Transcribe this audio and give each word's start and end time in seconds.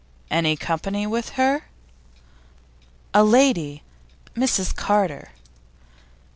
'Any 0.31 0.57
company 0.57 1.05
with 1.05 1.29
her?' 1.37 1.65
'A 3.13 3.23
lady 3.23 3.83
Mrs 4.35 4.75
Carter. 4.75 5.29